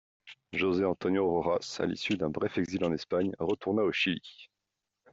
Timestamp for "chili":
3.91-4.49